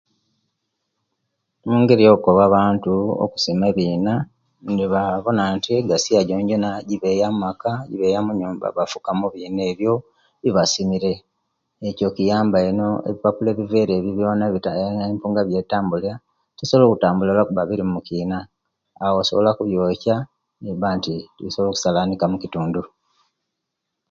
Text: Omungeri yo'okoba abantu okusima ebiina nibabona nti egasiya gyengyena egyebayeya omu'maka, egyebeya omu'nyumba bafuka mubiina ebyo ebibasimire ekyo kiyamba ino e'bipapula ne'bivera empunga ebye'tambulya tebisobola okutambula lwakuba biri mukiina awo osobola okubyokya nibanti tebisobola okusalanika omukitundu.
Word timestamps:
Omungeri 1.65 2.01
yo'okoba 2.07 2.41
abantu 2.49 2.93
okusima 3.23 3.63
ebiina 3.71 4.13
nibabona 4.75 5.43
nti 5.55 5.69
egasiya 5.79 6.21
gyengyena 6.27 6.69
egyebayeya 6.81 7.27
omu'maka, 7.29 7.71
egyebeya 7.85 8.17
omu'nyumba 8.21 8.65
bafuka 8.77 9.09
mubiina 9.19 9.61
ebyo 9.71 9.93
ebibasimire 10.41 11.13
ekyo 11.89 12.07
kiyamba 12.15 12.57
ino 12.69 12.87
e'bipapula 13.07 13.51
ne'bivera 13.53 13.93
empunga 15.09 15.39
ebye'tambulya 15.43 16.13
tebisobola 16.55 16.85
okutambula 16.87 17.31
lwakuba 17.35 17.67
biri 17.69 17.83
mukiina 17.93 18.37
awo 19.03 19.15
osobola 19.21 19.49
okubyokya 19.51 20.15
nibanti 20.61 21.13
tebisobola 21.35 21.69
okusalanika 21.71 22.23
omukitundu. 22.27 22.81